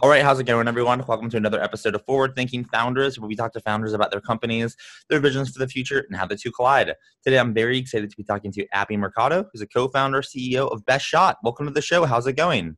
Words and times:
All 0.00 0.08
right, 0.10 0.24
how's 0.24 0.40
it 0.40 0.44
going, 0.44 0.66
everyone? 0.66 1.04
Welcome 1.06 1.30
to 1.30 1.36
another 1.36 1.62
episode 1.62 1.94
of 1.94 2.04
Forward 2.04 2.34
Thinking 2.34 2.64
Founders, 2.64 3.16
where 3.16 3.28
we 3.28 3.36
talk 3.36 3.52
to 3.52 3.60
founders 3.60 3.92
about 3.92 4.10
their 4.10 4.20
companies, 4.20 4.76
their 5.08 5.20
visions 5.20 5.50
for 5.50 5.60
the 5.60 5.68
future, 5.68 6.04
and 6.08 6.16
how 6.16 6.26
the 6.26 6.36
two 6.36 6.50
collide. 6.50 6.94
Today, 7.22 7.38
I'm 7.38 7.54
very 7.54 7.78
excited 7.78 8.10
to 8.10 8.16
be 8.16 8.24
talking 8.24 8.50
to 8.52 8.66
Abby 8.72 8.96
Mercado, 8.96 9.48
who's 9.52 9.62
a 9.62 9.68
co-founder, 9.68 10.22
CEO 10.22 10.70
of 10.72 10.84
Best 10.84 11.06
Shot. 11.06 11.36
Welcome 11.44 11.66
to 11.66 11.72
the 11.72 11.80
show. 11.80 12.06
How's 12.06 12.26
it 12.26 12.32
going? 12.32 12.76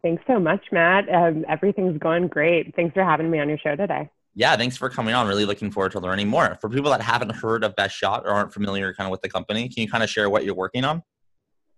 Thanks 0.00 0.22
so 0.28 0.38
much, 0.38 0.64
Matt. 0.70 1.12
Um, 1.12 1.44
everything's 1.48 1.98
going 1.98 2.28
great. 2.28 2.72
Thanks 2.76 2.94
for 2.94 3.02
having 3.02 3.32
me 3.32 3.40
on 3.40 3.48
your 3.48 3.58
show 3.58 3.74
today. 3.74 4.08
Yeah, 4.36 4.56
thanks 4.56 4.76
for 4.76 4.88
coming 4.88 5.14
on. 5.14 5.26
Really 5.26 5.44
looking 5.44 5.72
forward 5.72 5.90
to 5.92 5.98
learning 5.98 6.28
more. 6.28 6.56
For 6.60 6.70
people 6.70 6.92
that 6.92 7.02
haven't 7.02 7.32
heard 7.32 7.64
of 7.64 7.74
Best 7.74 7.96
Shot 7.96 8.22
or 8.24 8.30
aren't 8.30 8.52
familiar 8.52 8.94
kind 8.94 9.08
of 9.08 9.10
with 9.10 9.22
the 9.22 9.28
company, 9.28 9.68
can 9.68 9.82
you 9.82 9.90
kind 9.90 10.04
of 10.04 10.08
share 10.08 10.30
what 10.30 10.44
you're 10.44 10.54
working 10.54 10.84
on? 10.84 11.02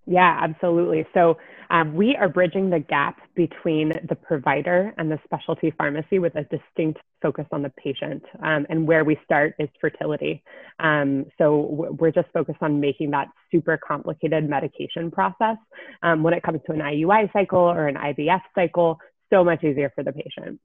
Yeah, 0.07 0.39
absolutely. 0.43 1.07
So 1.15 1.39
um, 1.71 1.95
we 1.95 2.17
are 2.17 2.29
bridging 2.29 2.69
the 2.69 2.81
gap 2.81 3.21
between 3.35 3.93
the 4.09 4.15
provider 4.15 4.93
and 4.99 5.11
the 5.11 5.19
specialty 5.25 5.73
pharmacy 5.79 6.19
with 6.19 6.35
a 6.35 6.43
distinct 6.45 6.99
focus 7.23 7.47
on 7.53 7.63
the 7.63 7.71
patient. 7.71 8.23
Um, 8.43 8.67
and 8.69 8.87
where 8.87 9.05
we 9.05 9.19
start 9.25 9.55
is 9.59 9.69
fertility. 9.81 10.43
Um, 10.81 11.27
so 11.39 11.89
we're 11.99 12.11
just 12.11 12.29
focused 12.33 12.59
on 12.61 12.81
making 12.81 13.13
that 13.13 13.29
super 13.53 13.79
complicated 13.79 14.49
medication 14.49 15.11
process 15.11 15.57
um, 16.03 16.23
when 16.23 16.35
it 16.35 16.43
comes 16.43 16.61
to 16.67 16.73
an 16.73 16.81
IUI 16.81 17.33
cycle 17.33 17.61
or 17.61 17.87
an 17.87 17.95
IVF 17.95 18.43
cycle, 18.55 18.99
so 19.33 19.45
much 19.45 19.63
easier 19.63 19.93
for 19.95 20.03
the 20.03 20.13
patient. 20.13 20.61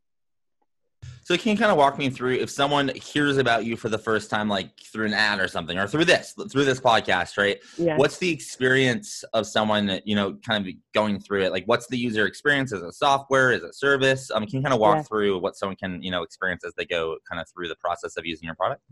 So 1.26 1.36
can 1.36 1.54
you 1.54 1.58
kind 1.58 1.72
of 1.72 1.78
walk 1.78 1.98
me 1.98 2.12
through 2.12 2.36
if 2.36 2.52
someone 2.52 2.92
hears 2.94 3.38
about 3.38 3.66
you 3.66 3.76
for 3.76 3.90
the 3.90 3.98
first 3.98 4.30
time, 4.30 4.48
like 4.48 4.80
through 4.80 5.08
an 5.08 5.14
ad 5.16 5.40
or 5.40 5.48
something, 5.48 5.76
or 5.76 5.88
through 5.88 6.06
this, 6.06 6.36
through 6.52 6.66
this 6.66 6.80
podcast, 6.80 7.36
right? 7.36 7.58
Yeah. 7.80 7.98
What's 7.98 8.20
the 8.20 8.30
experience 8.30 9.23
of 9.34 9.48
someone, 9.48 10.02
you 10.06 10.16
know, 10.16 10.38
kind 10.48 10.68
of 10.68 10.72
going 10.94 11.20
through 11.20 11.42
it? 11.42 11.52
Like, 11.52 11.64
what's 11.66 11.88
the 11.88 11.98
user 11.98 12.28
experience? 12.28 12.72
Is 12.72 12.84
it 12.84 12.94
software? 12.94 13.52
Is 13.52 13.64
it 13.64 13.73
service? 13.73 14.30
Um, 14.30 14.46
can 14.46 14.58
you 14.58 14.62
kind 14.62 14.76
of 14.76 14.80
walk 14.80 14.98
yeah. 14.98 15.02
through 15.02 15.40
what 15.40 15.56
someone 15.56 15.78
can, 15.78 16.00
you 16.03 16.12
know, 16.12 16.22
experience 16.22 16.64
as 16.64 16.73
they 16.78 16.86
go 16.86 17.18
kind 17.28 17.42
of 17.42 17.48
through 17.50 17.70
the 17.70 17.76
process 17.78 18.18
of 18.18 18.26
using 18.28 18.46
your 18.46 18.53
product? 18.53 18.84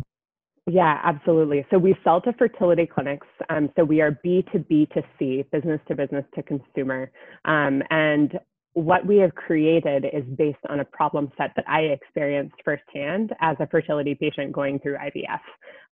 Yeah, 0.66 1.02
absolutely. 1.04 1.68
So 1.70 1.78
we 1.78 1.96
sell 2.04 2.20
to 2.22 2.34
fertility 2.34 2.88
clinics. 2.88 3.28
Um, 3.52 3.70
so 3.76 3.84
we 3.84 4.02
are 4.02 4.20
B 4.24 4.44
to 4.54 4.60
B 4.60 4.88
to 4.96 5.04
C, 5.20 5.44
business 5.52 5.82
to 5.88 5.96
business 5.96 6.26
to 6.34 6.42
consumer. 6.42 7.12
Um, 7.46 7.84
and 7.92 8.40
what 8.74 9.06
we 9.06 9.18
have 9.18 9.36
created 9.36 10.06
is 10.12 10.24
based 10.36 10.58
on 10.70 10.80
a 10.80 10.86
problem 10.86 11.32
set 11.38 11.52
that 11.56 11.66
I 11.68 11.82
experienced 11.82 12.56
firsthand 12.66 13.32
as 13.40 13.56
a 13.60 13.68
fertility 13.68 14.16
patient 14.16 14.52
going 14.52 14.80
through 14.80 14.98
IVF. 14.98 15.40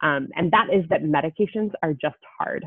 Um, 0.01 0.29
and 0.35 0.51
that 0.51 0.67
is 0.73 0.83
that 0.89 1.03
medications 1.03 1.71
are 1.83 1.93
just 1.93 2.17
hard. 2.39 2.65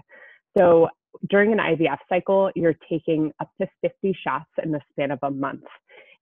So 0.56 0.88
during 1.30 1.52
an 1.52 1.58
IVF 1.58 1.98
cycle, 2.08 2.50
you're 2.54 2.76
taking 2.88 3.32
up 3.40 3.50
to 3.60 3.66
50 3.82 4.16
shots 4.22 4.50
in 4.62 4.70
the 4.70 4.80
span 4.92 5.10
of 5.10 5.18
a 5.22 5.30
month. 5.30 5.64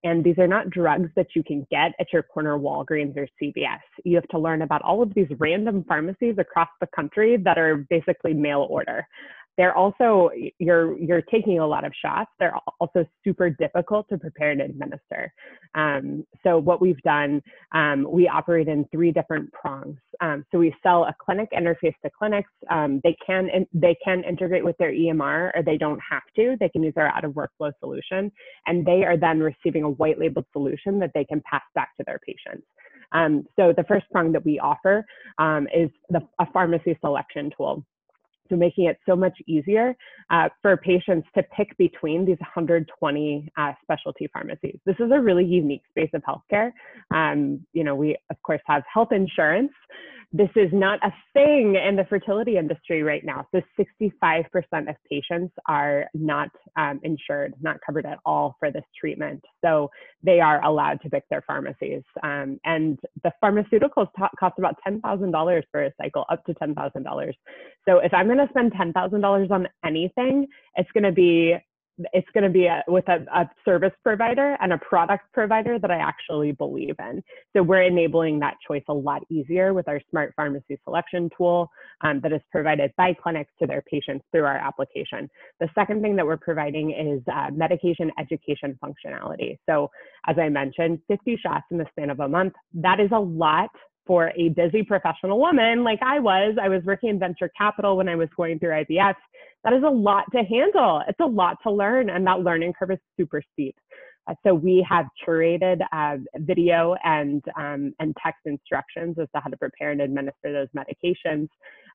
And 0.04 0.24
these 0.24 0.38
are 0.38 0.48
not 0.48 0.68
drugs 0.70 1.10
that 1.14 1.28
you 1.36 1.44
can 1.44 1.64
get 1.70 1.92
at 2.00 2.12
your 2.12 2.24
corner 2.24 2.58
Walgreens 2.58 3.16
or 3.16 3.28
CVS. 3.40 3.78
You 4.04 4.16
have 4.16 4.26
to 4.28 4.38
learn 4.38 4.62
about 4.62 4.82
all 4.82 5.00
of 5.00 5.14
these 5.14 5.28
random 5.38 5.84
pharmacies 5.86 6.34
across 6.38 6.68
the 6.80 6.88
country 6.94 7.36
that 7.36 7.56
are 7.56 7.86
basically 7.88 8.34
mail 8.34 8.66
order 8.68 9.06
they're 9.58 9.76
also 9.76 10.30
you're 10.58 10.98
you're 10.98 11.22
taking 11.22 11.58
a 11.58 11.66
lot 11.66 11.84
of 11.84 11.92
shots. 12.00 12.30
They're 12.38 12.54
also 12.80 13.04
super 13.22 13.50
difficult 13.50 14.08
to 14.08 14.18
prepare 14.18 14.50
and 14.50 14.62
administer. 14.62 15.32
Um, 15.74 16.24
so 16.42 16.58
what 16.58 16.80
we've 16.80 17.00
done 17.02 17.42
um, 17.72 18.06
we 18.10 18.28
operate 18.28 18.68
in 18.68 18.86
three 18.90 19.12
different 19.12 19.52
prongs. 19.52 19.98
Um, 20.20 20.44
so 20.50 20.58
we 20.58 20.74
sell 20.82 21.04
a 21.04 21.14
clinic 21.22 21.50
interface 21.52 21.94
to 22.02 22.10
clinics. 22.16 22.50
Um, 22.70 23.00
they 23.04 23.16
can 23.24 23.66
they 23.74 23.96
can 24.04 24.24
integrate 24.24 24.64
with 24.64 24.76
their 24.78 24.92
emr 24.92 25.50
or 25.54 25.62
they 25.62 25.76
don't 25.76 26.00
have 26.08 26.22
to. 26.36 26.56
They 26.58 26.68
can 26.68 26.82
use 26.82 26.94
our 26.96 27.08
out 27.08 27.24
of 27.24 27.32
workflow 27.32 27.72
solution 27.80 28.32
and 28.66 28.86
they 28.86 29.04
are 29.04 29.16
then 29.16 29.40
receiving 29.40 29.82
a 29.82 29.90
white 29.90 30.18
labeled 30.18 30.46
solution 30.52 30.98
that 31.00 31.10
they 31.14 31.24
can 31.24 31.42
pass 31.50 31.62
back 31.74 31.96
to 31.98 32.04
their 32.06 32.20
patients. 32.26 32.66
Um, 33.12 33.44
so 33.56 33.74
the 33.76 33.84
first 33.84 34.06
prong 34.10 34.32
that 34.32 34.44
we 34.44 34.58
offer 34.58 35.04
um, 35.38 35.68
is 35.74 35.90
the, 36.08 36.20
a 36.40 36.46
pharmacy 36.52 36.96
selection 37.02 37.50
tool 37.56 37.84
so 38.52 38.56
making 38.56 38.84
it 38.84 38.98
so 39.08 39.16
much 39.16 39.36
easier 39.46 39.96
uh, 40.30 40.48
for 40.60 40.76
patients 40.76 41.26
to 41.34 41.42
pick 41.56 41.76
between 41.78 42.24
these 42.24 42.38
120 42.40 43.48
uh, 43.56 43.72
specialty 43.82 44.28
pharmacies. 44.32 44.78
This 44.84 44.96
is 45.00 45.10
a 45.12 45.20
really 45.20 45.44
unique 45.44 45.82
space 45.90 46.10
of 46.12 46.22
healthcare. 46.22 46.72
Um, 47.12 47.66
you 47.72 47.82
know, 47.82 47.94
we 47.94 48.16
of 48.30 48.36
course 48.42 48.60
have 48.66 48.82
health 48.92 49.12
insurance, 49.12 49.72
this 50.32 50.48
is 50.56 50.70
not 50.72 50.98
a 51.04 51.12
thing 51.34 51.76
in 51.76 51.94
the 51.94 52.04
fertility 52.08 52.56
industry 52.56 53.02
right 53.02 53.22
now. 53.22 53.46
So 53.54 53.60
65% 53.78 54.88
of 54.88 54.96
patients 55.10 55.52
are 55.66 56.06
not 56.14 56.48
um, 56.76 57.00
insured, 57.02 57.54
not 57.60 57.76
covered 57.84 58.06
at 58.06 58.18
all 58.24 58.56
for 58.58 58.70
this 58.70 58.84
treatment. 58.98 59.44
So 59.62 59.90
they 60.22 60.40
are 60.40 60.64
allowed 60.64 61.02
to 61.02 61.10
pick 61.10 61.24
their 61.28 61.42
pharmacies. 61.42 62.02
Um, 62.22 62.58
and 62.64 62.98
the 63.22 63.32
pharmaceuticals 63.44 64.08
t- 64.16 64.24
cost 64.40 64.54
about 64.58 64.76
$10,000 64.88 65.62
for 65.70 65.84
a 65.84 65.92
cycle, 66.00 66.24
up 66.30 66.44
to 66.46 66.54
$10,000. 66.54 67.32
So 67.86 67.98
if 67.98 68.14
I'm 68.14 68.26
going 68.26 68.38
to 68.38 68.48
spend 68.48 68.72
$10,000 68.72 69.50
on 69.50 69.68
anything, 69.84 70.46
it's 70.76 70.90
going 70.92 71.04
to 71.04 71.12
be 71.12 71.56
it's 72.12 72.28
going 72.32 72.44
to 72.44 72.50
be 72.50 72.66
a, 72.66 72.82
with 72.88 73.06
a, 73.08 73.24
a, 73.34 73.50
service 73.64 73.92
provider 74.02 74.56
and 74.60 74.72
a 74.72 74.78
product 74.78 75.24
provider 75.32 75.78
that 75.78 75.90
I 75.90 75.96
actually 75.96 76.52
believe 76.52 76.96
in. 76.98 77.22
So 77.54 77.62
we're 77.62 77.82
enabling 77.82 78.40
that 78.40 78.54
choice 78.66 78.82
a 78.88 78.94
lot 78.94 79.22
easier 79.30 79.74
with 79.74 79.88
our 79.88 80.00
smart 80.10 80.32
pharmacy 80.34 80.78
selection 80.84 81.30
tool 81.36 81.70
um, 82.00 82.20
that 82.22 82.32
is 82.32 82.40
provided 82.50 82.92
by 82.96 83.14
clinics 83.14 83.52
to 83.60 83.66
their 83.66 83.82
patients 83.82 84.24
through 84.32 84.44
our 84.44 84.56
application. 84.56 85.28
The 85.60 85.68
second 85.74 86.02
thing 86.02 86.16
that 86.16 86.26
we're 86.26 86.38
providing 86.38 86.92
is 86.92 87.22
uh, 87.32 87.50
medication 87.52 88.10
education 88.18 88.78
functionality. 88.82 89.58
So 89.68 89.90
as 90.26 90.36
I 90.38 90.48
mentioned, 90.48 91.00
50 91.08 91.36
shots 91.42 91.64
in 91.70 91.78
the 91.78 91.86
span 91.90 92.10
of 92.10 92.20
a 92.20 92.28
month, 92.28 92.54
that 92.74 93.00
is 93.00 93.10
a 93.12 93.20
lot 93.20 93.70
for 94.06 94.32
a 94.36 94.48
busy 94.50 94.82
professional 94.82 95.38
woman 95.38 95.84
like 95.84 96.00
I 96.02 96.18
was. 96.18 96.56
I 96.60 96.68
was 96.68 96.82
working 96.84 97.10
in 97.10 97.18
venture 97.18 97.50
capital 97.56 97.96
when 97.96 98.08
I 98.08 98.16
was 98.16 98.28
going 98.36 98.58
through 98.58 98.70
IVF. 98.70 99.14
That 99.64 99.72
is 99.72 99.82
a 99.86 99.90
lot 99.90 100.24
to 100.32 100.42
handle. 100.42 101.02
It's 101.08 101.20
a 101.20 101.26
lot 101.26 101.58
to 101.62 101.70
learn, 101.70 102.10
and 102.10 102.26
that 102.26 102.40
learning 102.40 102.72
curve 102.78 102.92
is 102.92 102.98
super 103.16 103.42
steep. 103.52 103.76
Uh, 104.28 104.34
so 104.44 104.54
we 104.54 104.86
have 104.88 105.06
curated 105.26 105.80
uh, 105.92 106.16
video 106.36 106.94
and 107.04 107.42
um, 107.56 107.92
and 107.98 108.16
text 108.22 108.40
instructions 108.44 109.16
as 109.20 109.26
to 109.34 109.40
how 109.40 109.50
to 109.50 109.56
prepare 109.56 109.90
and 109.90 110.00
administer 110.00 110.52
those 110.52 110.68
medications. 110.76 111.48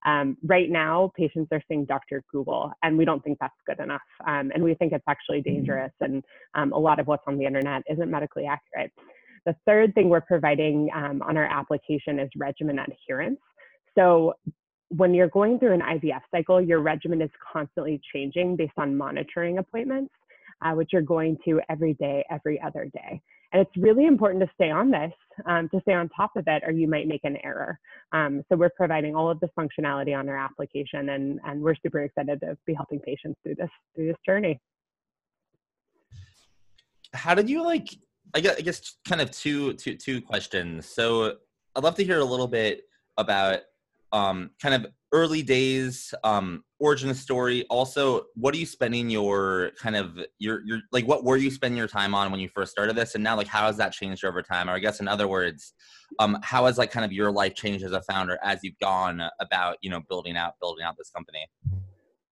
Um, 0.06 0.38
right 0.44 0.70
now, 0.70 1.12
patients 1.16 1.50
are 1.52 1.62
seeing 1.68 1.86
Dr. 1.86 2.24
Google, 2.32 2.72
and 2.84 2.98
we 2.98 3.06
don't 3.06 3.24
think 3.24 3.38
that's 3.40 3.54
good 3.66 3.80
enough. 3.80 4.02
Um, 4.26 4.52
and 4.54 4.64
we 4.64 4.76
think 4.76 4.94
it's 4.94 5.04
actually 5.08 5.40
mm-hmm. 5.40 5.56
dangerous, 5.56 5.92
and 6.02 6.24
um, 6.56 6.74
a 6.74 6.80
lot 6.80 7.00
of 7.00 7.08
what's 7.08 7.24
on 7.28 7.38
the 7.38 7.46
internet 7.46 7.84
isn't 7.90 8.10
medically 8.10 8.46
accurate. 8.46 8.92
The 9.46 9.56
third 9.66 9.94
thing 9.96 10.10
we're 10.10 10.22
providing 10.22 10.90
um, 10.96 11.22
on 11.22 11.38
our 11.38 11.46
application 11.46 12.20
is 12.20 12.30
regimen 12.36 12.80
adherence. 12.80 13.40
So 13.98 14.34
when 14.90 15.14
you're 15.14 15.30
going 15.30 15.60
through 15.60 15.74
an 15.74 15.82
IVF 15.82 16.22
cycle, 16.32 16.62
your 16.62 16.80
regimen 16.80 17.22
is 17.22 17.30
constantly 17.52 18.00
changing 18.14 18.56
based 18.56 18.78
on 18.78 18.96
monitoring 18.96 19.58
appointments, 19.58 20.14
uh, 20.64 20.72
which 20.72 20.90
you're 20.94 21.02
going 21.02 21.38
to 21.46 21.62
every 21.70 21.94
day, 21.96 22.26
every 22.32 22.62
other 22.62 22.90
day. 22.94 23.22
And 23.54 23.62
it's 23.62 23.78
really 23.78 24.06
important 24.06 24.44
to 24.44 24.50
stay 24.56 24.72
on 24.72 24.92
this, 24.92 25.12
um, 25.46 25.70
to 25.70 25.80
stay 25.82 25.94
on 25.94 26.10
top 26.10 26.32
of 26.36 26.44
it, 26.48 26.64
or 26.66 26.72
you 26.72 26.88
might 26.88 27.08
make 27.08 27.22
an 27.24 27.38
error. 27.44 27.80
Um, 28.12 28.44
so 28.50 28.58
we're 28.58 28.70
providing 28.70 29.16
all 29.16 29.30
of 29.30 29.40
this 29.40 29.50
functionality 29.58 30.18
on 30.18 30.28
our 30.28 30.38
application, 30.38 31.10
and, 31.10 31.40
and 31.46 31.62
we're 31.62 31.76
super 31.82 32.02
excited 32.02 32.42
to 32.42 32.58
be 32.66 32.74
helping 32.74 33.00
patients 33.00 33.40
through 33.44 33.56
this 33.56 33.70
through 33.96 34.08
this 34.08 34.18
journey. 34.26 34.60
How 37.14 37.36
did 37.36 37.50
you 37.50 37.64
like 37.64 37.88
I 38.34 38.40
guess, 38.40 38.56
I 38.58 38.62
guess 38.62 38.98
kind 39.08 39.22
of 39.22 39.32
two, 39.32 39.74
two, 39.74 39.96
two 39.96 40.22
questions. 40.22 40.88
So 40.88 41.36
I'd 41.76 41.84
love 41.84 41.96
to 41.96 42.04
hear 42.04 42.20
a 42.20 42.26
little 42.26 42.48
bit 42.48 42.84
about 43.18 43.62
um, 44.12 44.52
kind 44.62 44.76
of 44.76 44.92
early 45.14 45.42
days, 45.42 46.14
um, 46.24 46.64
origin 46.80 47.14
story. 47.14 47.66
Also, 47.70 48.26
what 48.36 48.54
are 48.54 48.58
you 48.58 48.66
spending 48.66 49.10
your 49.10 49.72
kind 49.80 49.96
of 49.96 50.20
your 50.40 50.66
your 50.66 50.80
like 50.92 51.08
what 51.08 51.24
were 51.24 51.38
you 51.38 51.50
spending 51.52 51.78
your 51.78 51.88
time 51.88 52.14
on 52.14 52.32
when 52.32 52.40
you 52.40 52.50
first 52.50 52.72
started 52.72 52.96
this, 52.96 53.16
and 53.16 53.24
now 53.24 53.36
like 53.36 53.48
how 53.48 53.66
has 53.68 53.78
that 53.78 53.94
changed 53.94 54.26
over 54.26 54.42
time? 54.42 54.70
Or 54.70 54.74
I 54.74 54.80
guess 54.80 55.00
in 55.00 55.08
other 55.08 55.28
words, 55.28 55.74
um, 56.20 56.38
how 56.42 56.66
has 56.66 56.78
like 56.78 56.92
kind 56.92 57.06
of 57.06 57.12
your 57.12 57.32
life 57.32 57.56
changed 57.56 57.84
as 57.84 57.92
a 57.92 58.02
founder 58.02 58.38
as 58.44 58.60
you've 58.64 58.80
gone 58.80 59.22
about 59.40 59.78
you 59.82 59.90
know 59.90 60.02
building 60.10 60.38
out 60.38 60.54
building 60.62 60.84
out 60.86 60.96
this 60.98 61.10
company? 61.10 61.48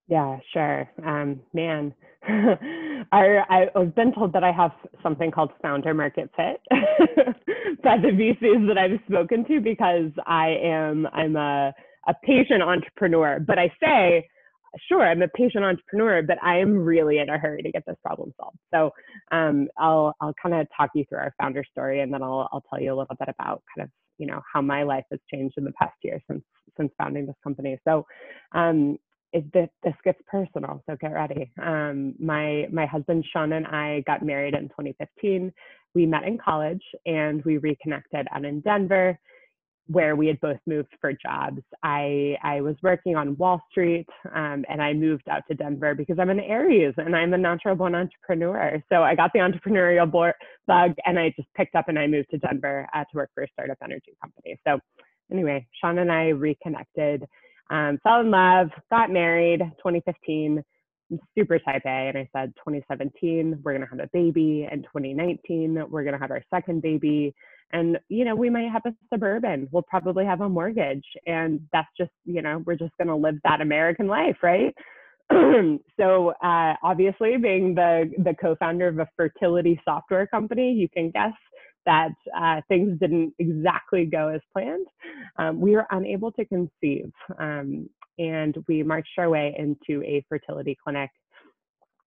Yeah, 0.08 0.38
sure. 0.54 0.90
Um, 1.06 1.42
man, 1.54 1.94
I, 2.28 3.68
I've 3.76 3.96
been 3.96 4.14
told 4.14 4.34
that 4.34 4.44
I 4.44 4.52
have 4.52 4.72
something 5.02 5.32
called 5.32 5.52
founder 5.62 5.94
market 5.94 6.30
fit 6.36 6.62
by 7.84 7.98
the 7.98 8.10
VCs 8.10 8.68
that 8.68 8.78
I've 8.78 9.00
spoken 9.10 9.46
to 9.48 9.62
because 9.62 10.12
I 10.26 10.50
am 10.64 11.08
I'm 11.14 11.36
a 11.36 11.74
a 12.08 12.14
patient 12.26 12.62
entrepreneur. 12.62 13.40
But 13.40 13.60
I 13.60 13.72
say, 13.82 14.28
sure, 14.90 15.02
I'm 15.08 15.22
a 15.22 15.30
patient 15.30 15.64
entrepreneur, 15.64 16.22
but 16.22 16.38
I 16.44 16.60
am 16.60 16.76
really 16.78 17.20
in 17.20 17.30
a 17.30 17.38
hurry 17.38 17.62
to 17.64 17.72
get 17.72 17.84
this 17.88 17.96
problem 18.04 18.34
solved. 18.38 18.58
So 18.74 18.92
um, 19.32 19.70
I'll 19.78 20.14
I'll 20.22 20.34
kind 20.42 20.56
of 20.56 20.68
talk 20.78 20.90
you 20.96 21.06
through 21.08 21.20
our 21.20 21.34
founder 21.42 21.64
story, 21.72 22.02
and 22.02 22.14
then 22.14 22.22
I'll 22.24 22.50
I'll 22.52 22.64
tell 22.70 22.82
you 22.82 22.90
a 22.94 22.98
little 22.98 23.16
bit 23.18 23.30
about 23.30 23.64
kind 23.76 23.86
of 23.86 23.92
you 24.18 24.28
know 24.28 24.42
how 24.54 24.62
my 24.62 24.84
life 24.84 25.06
has 25.12 25.20
changed 25.34 25.56
in 25.58 25.64
the 25.64 25.74
past 25.80 25.96
year 26.04 26.20
since 26.30 26.44
since 26.78 26.92
founding 26.98 27.26
this 27.26 27.36
company. 27.44 27.78
So 27.88 28.06
um, 28.54 28.98
it, 29.34 29.52
this, 29.52 29.70
this 29.84 29.96
gets 30.04 30.22
personal, 30.28 30.82
so 30.88 30.96
get 31.02 31.12
ready. 31.12 31.52
Um, 31.62 32.14
my 32.20 32.68
my 32.72 32.86
husband 32.86 33.26
Sean 33.34 33.54
and 33.54 33.66
I 33.68 34.04
got 34.06 34.24
married 34.24 34.54
in 34.54 34.70
2015. 34.70 35.52
We 35.96 36.06
met 36.06 36.24
in 36.24 36.38
college 36.38 36.84
and 37.06 37.44
we 37.44 37.58
reconnected 37.58 38.28
out 38.32 38.46
in 38.46 38.62
Denver, 38.62 39.20
where 39.88 40.16
we 40.16 40.28
had 40.28 40.40
both 40.40 40.60
moved 40.68 40.90
for 41.02 41.14
jobs. 41.14 41.62
I 41.82 42.38
I 42.44 42.62
was 42.62 42.76
working 42.84 43.16
on 43.16 43.36
Wall 43.38 43.60
Street, 43.72 44.08
um, 44.36 44.66
and 44.70 44.82
I 44.82 44.94
moved 44.94 45.28
out 45.28 45.42
to 45.50 45.56
Denver 45.56 45.96
because 45.96 46.20
I'm 46.20 46.30
an 46.30 46.40
Aries 46.40 46.94
and 46.98 47.16
I'm 47.16 47.34
a 47.34 47.38
natural 47.38 47.76
born 47.76 47.96
entrepreneur. 47.96 48.84
So 48.90 49.02
I 49.02 49.16
got 49.16 49.32
the 49.34 49.40
entrepreneurial 49.48 50.10
bug, 50.12 50.92
and 51.06 51.18
I 51.18 51.34
just 51.36 51.52
picked 51.56 51.74
up 51.74 51.90
and 51.90 51.98
I 51.98 52.06
moved 52.06 52.30
to 52.32 52.38
Denver 52.38 52.88
uh, 52.94 53.00
to 53.00 53.16
work 53.16 53.32
for 53.34 53.44
a 53.44 53.48
startup 53.52 53.78
energy 53.84 54.16
company. 54.22 54.60
So 54.68 54.80
anyway, 55.32 55.66
Sean 55.82 55.98
and 55.98 56.12
I 56.12 56.30
reconnected 56.30 57.26
um, 57.74 58.00
fell 58.04 58.22
in 58.22 58.30
love, 58.30 58.70
got 58.92 59.10
married 59.10 59.60
2015. 59.60 60.64
I'm 61.12 61.20
super 61.36 61.58
type 61.58 61.82
A. 61.86 61.90
And 61.90 62.18
I 62.18 62.30
said, 62.32 62.54
2017, 62.58 63.62
we're 63.64 63.74
going 63.74 63.82
to 63.82 63.90
have 63.90 64.00
a 64.00 64.10
baby. 64.14 64.68
And 64.72 64.84
2019, 64.84 65.86
we're 65.90 66.04
going 66.04 66.14
to 66.14 66.20
have 66.20 66.30
our 66.30 66.44
second 66.54 66.84
baby. 66.84 67.34
And, 67.72 67.98
you 68.10 68.26
know, 68.26 68.36
we 68.36 68.52
might 68.52 68.72
have 68.72 68.84
a 68.86 68.94
suburban. 69.12 69.68
We'll 69.72 69.82
probably 69.90 70.24
have 70.24 70.42
a 70.42 70.50
mortgage. 70.50 71.06
And 71.26 71.62
that's 71.74 71.90
just, 71.98 72.12
you 72.26 72.44
know, 72.44 72.62
we're 72.64 72.76
just 72.76 72.96
going 72.98 73.08
to 73.08 73.16
live 73.16 73.40
that 73.44 73.60
American 73.60 74.06
life, 74.06 74.38
right? 74.44 74.74
so 76.00 76.34
uh, 76.44 76.76
obviously 76.84 77.38
being 77.38 77.74
the 77.74 78.12
the 78.20 78.36
co-founder 78.40 78.88
of 78.90 79.00
a 79.00 79.08
fertility 79.16 79.80
software 79.86 80.28
company 80.28 80.74
you 80.74 80.90
can 80.90 81.12
guess 81.12 81.32
that 81.86 82.12
uh, 82.38 82.62
things 82.68 83.00
didn't 83.00 83.34
exactly 83.40 84.06
go 84.06 84.30
as 84.30 84.42
planned, 84.54 84.88
um, 85.38 85.62
we 85.62 85.72
were 85.72 85.88
unable 85.92 86.32
to 86.34 86.46
conceive. 86.46 87.12
Um, 87.40 87.90
and 88.20 88.56
we 88.68 88.84
marched 88.84 89.18
our 89.18 89.30
way 89.30 89.56
into 89.58 90.04
a 90.04 90.26
fertility 90.30 90.78
clinic 90.84 91.10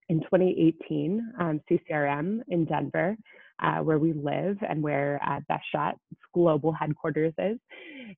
in 0.09 0.21
2018, 0.23 1.33
um, 1.41 1.61
CCRM 1.71 2.41
in 2.49 2.65
Denver, 2.67 3.17
uh, 3.63 3.79
where 3.79 3.99
we 3.99 4.13
live 4.13 4.59
and 4.69 4.83
where 4.83 5.21
uh, 5.27 5.41
Best 5.49 5.65
Shot's 5.73 5.99
global 6.35 6.73
headquarters 6.73 7.35
is. 7.39 7.59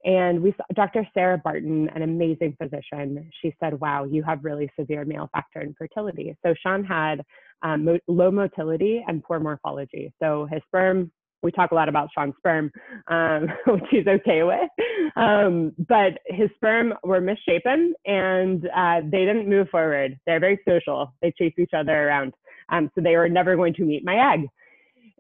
And 0.05 0.43
we 0.43 0.53
saw 0.53 0.65
Dr. 0.75 1.07
Sarah 1.15 1.39
Barton, 1.39 1.89
an 1.95 2.03
amazing 2.03 2.57
physician. 2.61 3.31
She 3.43 3.55
said, 3.61 3.81
Wow, 3.81 4.05
you 4.05 4.23
have 4.25 4.45
really 4.45 4.71
severe 4.79 5.05
male 5.05 5.31
factor 5.33 5.63
infertility. 5.63 6.37
So 6.45 6.55
Sean 6.63 6.85
had 6.85 7.23
um, 7.63 7.85
mo- 7.85 7.99
low 8.09 8.31
motility 8.31 9.05
and 9.09 9.23
poor 9.23 9.41
morphology. 9.41 10.13
So 10.23 10.49
his 10.53 10.63
sperm 10.69 11.13
we 11.43 11.53
talk 11.53 11.71
a 11.71 11.75
lot 11.75 11.89
about 11.89 12.09
Sean's 12.15 12.35
sperm, 12.39 12.71
um, 13.09 13.49
which 13.67 13.85
he's 13.91 14.07
okay 14.07 14.43
with. 14.43 14.71
Um, 15.17 15.73
but 15.89 16.19
his 16.27 16.51
sperm 16.57 16.95
were 17.03 17.21
misshapen 17.21 17.95
and 18.07 18.69
uh, 18.75 19.01
they 19.05 19.25
didn't 19.25 19.49
move 19.49 19.69
forward. 19.71 20.19
They're 20.27 20.41
very 20.41 20.61
social. 20.69 21.15
They 21.23 21.33
chase 21.39 21.55
each 21.59 21.75
other 21.77 22.09
around. 22.09 22.35
Um, 22.71 22.91
so 22.95 23.01
they 23.01 23.17
were 23.17 23.29
never 23.29 23.57
going 23.57 23.75
to 23.75 23.83
meet 23.85 24.05
my 24.05 24.35
egg. 24.35 24.49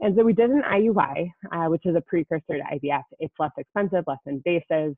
And 0.01 0.15
so 0.17 0.23
we 0.23 0.33
did 0.33 0.51
an 0.51 0.63
IUI, 0.63 1.33
uh, 1.51 1.67
which 1.67 1.85
is 1.85 1.97
a 1.97 2.01
precursor 2.01 2.59
to 2.59 2.63
IVF. 2.75 3.03
It's 3.19 3.35
less 3.39 3.51
expensive, 3.57 4.05
less 4.07 4.19
invasive. 4.27 4.95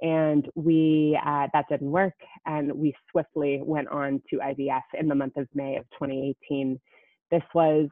And 0.00 0.48
we, 0.54 1.18
uh, 1.24 1.48
that 1.52 1.66
didn't 1.68 1.90
work. 1.90 2.14
And 2.46 2.72
we 2.72 2.94
swiftly 3.10 3.60
went 3.62 3.88
on 3.88 4.22
to 4.30 4.36
IVF 4.36 4.82
in 4.98 5.08
the 5.08 5.14
month 5.14 5.36
of 5.36 5.48
May 5.54 5.76
of 5.76 5.84
2018. 5.98 6.78
This 7.30 7.42
was 7.54 7.88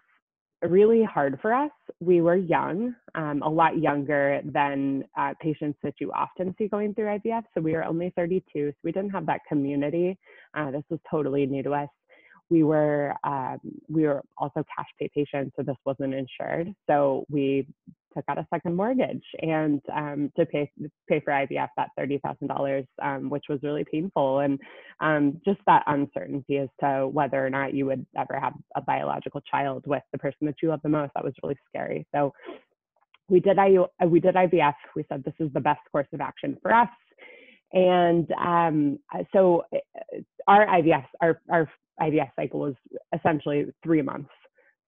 really 0.63 1.03
hard 1.03 1.39
for 1.41 1.53
us. 1.53 1.71
We 2.01 2.21
were 2.21 2.37
young, 2.37 2.95
um, 3.15 3.43
a 3.43 3.49
lot 3.49 3.79
younger 3.79 4.41
than 4.45 5.05
uh, 5.17 5.35
patients 5.41 5.79
that 5.83 5.95
you 5.99 6.13
often 6.13 6.55
see 6.59 6.69
going 6.69 6.95
through 6.95 7.19
IVF. 7.19 7.43
So 7.55 7.61
we 7.61 7.73
were 7.73 7.85
only 7.85 8.13
32, 8.17 8.43
so 8.55 8.75
we 8.83 8.93
didn't 8.93 9.11
have 9.11 9.27
that 9.27 9.41
community. 9.49 10.19
Uh, 10.55 10.71
this 10.71 10.85
was 10.89 11.01
totally 11.11 11.47
new 11.47 11.63
to 11.63 11.73
us. 11.73 11.89
We 12.51 12.65
were 12.65 13.15
um, 13.25 13.61
we 13.89 14.03
were 14.03 14.23
also 14.37 14.65
cash 14.77 14.89
pay 14.99 15.09
patients, 15.15 15.53
so 15.57 15.63
this 15.63 15.77
wasn't 15.87 16.15
insured. 16.15 16.75
So 16.87 17.25
we 17.31 17.67
took 18.15 18.25
out 18.29 18.39
a 18.39 18.47
second 18.53 18.75
mortgage 18.75 19.25
and 19.41 19.81
um, 19.95 20.33
to 20.37 20.47
pay 20.47 20.71
pay 21.09 21.21
for 21.21 21.33
IVF 21.33 21.69
that 21.77 21.89
thirty 21.97 22.19
thousand 22.19 22.51
um, 22.51 22.57
dollars, 22.57 22.85
which 23.29 23.45
was 23.49 23.61
really 23.63 23.85
painful, 23.85 24.41
and 24.41 24.59
um, 25.01 25.41
just 25.45 25.61
that 25.67 25.83
uncertainty 25.87 26.59
as 26.59 26.69
to 26.81 27.09
whether 27.09 27.45
or 27.45 27.51
not 27.51 27.75
you 27.75 27.87
would 27.87 28.07
ever 28.17 28.39
have 28.39 28.55
a 28.77 28.81
biological 28.81 29.41
child 29.43 29.85
with 29.87 30.03
the 30.13 30.19
person 30.19 30.47
that 30.47 30.57
you 30.63 30.69
love 30.69 30.81
the 30.83 30.89
most. 30.89 31.13
That 31.15 31.25
was 31.25 31.35
really 31.43 31.59
scary. 31.69 32.07
So 32.15 32.33
we 33.29 33.41
did 33.41 33.57
IU, 33.57 33.87
we 34.07 34.21
did 34.21 34.35
IVF. 34.35 34.75
We 34.95 35.05
said 35.09 35.25
this 35.25 35.35
is 35.39 35.53
the 35.53 35.61
best 35.61 35.81
course 35.91 36.09
of 36.13 36.21
action 36.21 36.57
for 36.63 36.73
us, 36.73 36.89
and 37.73 38.31
um, 38.33 38.99
so 39.33 39.65
uh, 39.75 40.19
our 40.47 40.67
IVF 40.67 41.05
our 41.21 41.41
our 41.51 41.69
IVF 42.01 42.31
cycle 42.37 42.61
was 42.61 42.75
essentially 43.15 43.67
three 43.83 44.03
months. 44.03 44.31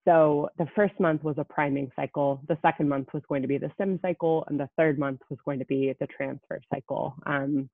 So 0.04 0.50
the 0.58 0.66
first 0.76 0.98
month 1.00 1.24
was 1.24 1.36
a 1.38 1.44
priming 1.44 1.90
cycle. 1.96 2.42
The 2.48 2.58
second 2.62 2.88
month 2.88 3.08
was 3.14 3.22
going 3.28 3.42
to 3.42 3.48
be 3.48 3.58
the 3.58 3.70
stim 3.74 3.98
cycle, 4.02 4.44
and 4.48 4.60
the 4.60 4.68
third 4.76 4.98
month 4.98 5.20
was 5.30 5.38
going 5.44 5.58
to 5.58 5.64
be 5.64 5.94
the 5.98 6.06
transfer 6.06 6.60
cycle. 6.70 7.14
Um, 7.26 7.70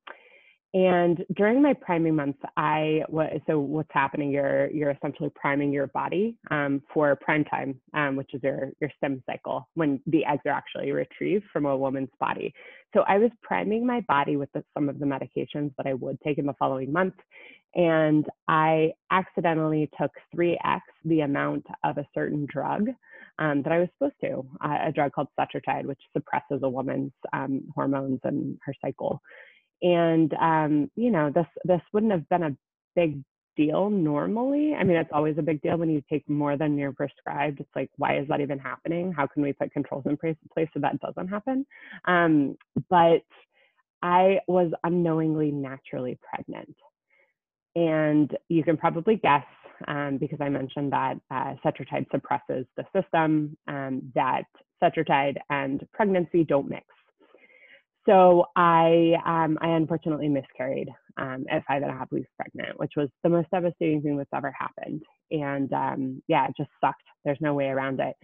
and 0.73 1.25
during 1.35 1.61
my 1.61 1.75
priming 1.75 2.15
month, 2.15 2.37
I 2.57 3.03
so 3.49 3.59
what's 3.59 3.89
happening? 3.93 4.31
You're 4.31 4.71
you're 4.71 4.91
essentially 4.91 5.31
priming 5.35 5.73
your 5.73 5.89
body 5.89 6.37
um, 6.53 6.81
for 6.95 7.17
prime 7.17 7.45
time, 7.45 7.81
um, 7.93 8.15
which 8.15 8.33
is 8.35 8.41
your 8.45 8.71
your 8.81 8.91
stim 8.97 9.21
cycle 9.27 9.69
when 9.75 10.01
the 10.07 10.25
eggs 10.25 10.43
are 10.47 10.53
actually 10.53 10.93
retrieved 10.93 11.45
from 11.53 11.67
a 11.67 11.77
woman's 11.77 12.11
body. 12.21 12.55
So 12.95 13.01
I 13.09 13.19
was 13.19 13.33
priming 13.43 13.85
my 13.85 14.01
body 14.03 14.37
with 14.37 14.51
the, 14.53 14.63
some 14.75 14.89
of 14.89 15.01
the 15.01 15.07
medications 15.07 15.73
that 15.77 15.87
I 15.87 15.95
would 15.95 16.21
take 16.21 16.39
in 16.39 16.47
the 16.47 16.55
following 16.55 16.93
month, 16.93 17.15
and 17.75 18.27
I 18.49 18.93
accidentally 19.11 19.91
took 20.01 20.11
3x 20.35 20.81
the 21.05 21.21
amount 21.21 21.67
of 21.85 21.99
a 21.99 22.07
certain 22.15 22.47
drug 22.51 22.89
um, 23.39 23.63
that 23.63 23.73
I 23.73 23.79
was 23.79 23.89
supposed 23.97 24.21
to, 24.23 24.45
uh, 24.65 24.89
a 24.89 24.93
drug 24.93 25.13
called 25.13 25.29
cetrotide, 25.39 25.87
which 25.87 26.01
suppresses 26.13 26.61
a 26.63 26.69
woman's 26.69 27.13
um, 27.33 27.63
hormones 27.75 28.21
and 28.25 28.59
her 28.65 28.75
cycle. 28.83 29.21
And 29.83 30.33
um, 30.35 30.91
you 30.97 31.11
know, 31.11 31.31
this 31.35 31.47
this 31.65 31.81
wouldn't 31.93 32.13
have 32.13 32.29
been 32.29 32.43
a 32.43 32.57
big 32.95 33.23
deal 33.57 33.91
normally. 33.91 34.75
I 34.75 34.85
mean, 34.85 34.97
it's 34.97 35.11
always 35.13 35.37
a 35.39 35.43
big 35.43 35.63
deal 35.63 35.77
when 35.77 35.91
you 35.91 36.03
take 36.11 36.29
more 36.29 36.57
than 36.57 36.77
you're 36.77 36.93
prescribed. 36.93 37.61
It's 37.61 37.71
like, 37.75 37.91
why 37.97 38.19
is 38.19 38.29
that 38.29 38.41
even 38.41 38.59
happening? 38.59 39.13
How 39.13 39.27
can 39.27 39.43
we 39.43 39.53
put 39.53 39.73
controls 39.73 40.05
in 40.07 40.17
place, 40.17 40.37
place 40.53 40.69
so 40.73 40.81
that 40.81 41.01
doesn't 41.01 41.29
happen? 41.29 41.67
Um, 42.07 42.57
but 42.89 43.23
I 44.03 44.41
was 44.47 44.73
unknowingly 44.85 45.51
naturally 45.51 46.19
pregnant. 46.23 46.75
And 47.77 48.37
you 48.49 48.65
can 48.65 48.77
probably 48.77 49.17
guess, 49.17 49.45
um, 49.89 50.19
because 50.19 50.39
I 50.41 50.49
mentioned 50.49 50.93
that 50.93 51.15
uh, 51.31 51.55
suppresses 52.13 52.67
the 52.77 52.85
system, 52.95 53.57
um, 53.69 54.13
that 54.15 54.45
cetrotide 54.83 55.37
and 55.51 55.87
pregnancy 55.93 56.45
don't 56.45 56.69
mix. 56.69 56.87
So 58.07 58.47
I, 58.57 59.13
um, 59.27 59.59
I 59.61 59.69
unfortunately 59.69 60.29
miscarried 60.29 60.89
um, 61.19 61.45
at 61.51 61.65
five 61.67 61.83
and 61.83 61.91
a 61.91 61.95
half 61.95 62.11
weeks 62.11 62.31
pregnant, 62.37 62.79
which 62.79 62.93
was 62.97 63.09
the 63.23 63.29
most 63.29 63.51
devastating 63.51 64.03
thing 64.03 64.17
that's 64.17 64.31
ever 64.35 64.53
happened. 64.59 65.03
And 65.31 65.73
um, 65.73 66.23
yeah, 66.27 66.47
it 66.47 66.55
just 66.57 66.71
sucked. 66.81 67.03
There's 67.25 67.41
no 67.41 67.55
way 67.55 67.67
around 67.67 68.01
it. 68.01 68.17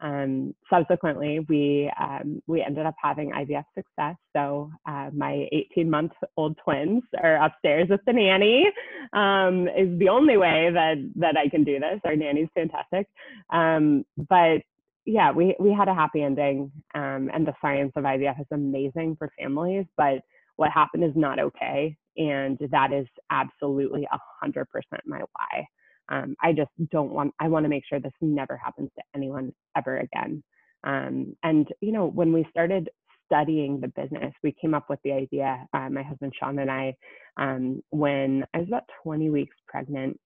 Um, 0.00 0.54
subsequently, 0.68 1.40
we 1.48 1.90
um, 2.00 2.42
we 2.46 2.62
ended 2.62 2.86
up 2.86 2.94
having 3.02 3.32
IVF 3.32 3.64
success. 3.74 4.16
So 4.34 4.70
uh, 4.86 5.10
my 5.12 5.46
18 5.52 5.90
month 5.90 6.12
old 6.36 6.58
twins 6.64 7.02
are 7.22 7.36
upstairs 7.44 7.88
with 7.90 8.00
the 8.06 8.12
nanny. 8.12 8.66
Um, 9.12 9.68
is 9.68 9.98
the 9.98 10.08
only 10.08 10.36
way 10.36 10.70
that 10.72 10.96
that 11.16 11.36
I 11.36 11.48
can 11.48 11.64
do 11.64 11.78
this. 11.78 12.00
Our 12.04 12.16
nanny's 12.16 12.48
fantastic. 12.54 13.08
Um, 13.50 14.04
but 14.28 14.62
yeah, 15.04 15.32
we 15.32 15.56
we 15.58 15.72
had 15.72 15.88
a 15.88 15.94
happy 15.94 16.22
ending, 16.22 16.70
um, 16.94 17.30
and 17.32 17.46
the 17.46 17.54
science 17.60 17.92
of 17.96 18.04
IVF 18.04 18.40
is 18.40 18.46
amazing 18.50 19.16
for 19.18 19.30
families, 19.38 19.86
but 19.96 20.20
what 20.56 20.70
happened 20.70 21.04
is 21.04 21.12
not 21.14 21.38
okay, 21.38 21.96
and 22.16 22.58
that 22.70 22.92
is 22.92 23.06
absolutely 23.30 24.06
hundred 24.40 24.66
percent 24.70 25.02
my 25.06 25.20
why. 25.32 25.66
Um, 26.10 26.36
I 26.42 26.52
just 26.52 26.70
don't 26.90 27.12
want. 27.12 27.34
I 27.40 27.48
want 27.48 27.64
to 27.64 27.68
make 27.70 27.84
sure 27.88 28.00
this 28.00 28.12
never 28.20 28.56
happens 28.56 28.90
to 28.96 29.04
anyone 29.14 29.52
ever 29.76 29.98
again. 29.98 30.42
Um, 30.84 31.36
and 31.42 31.68
you 31.80 31.92
know, 31.92 32.06
when 32.06 32.32
we 32.32 32.46
started 32.50 32.90
studying 33.26 33.80
the 33.80 33.88
business, 33.88 34.32
we 34.42 34.54
came 34.60 34.74
up 34.74 34.90
with 34.90 34.98
the 35.04 35.12
idea. 35.12 35.66
Uh, 35.72 35.88
my 35.88 36.02
husband 36.02 36.32
Sean 36.38 36.58
and 36.58 36.70
I, 36.70 36.96
um, 37.36 37.82
when 37.90 38.44
I 38.54 38.58
was 38.58 38.68
about 38.68 38.84
20 39.04 39.30
weeks 39.30 39.56
pregnant 39.68 40.18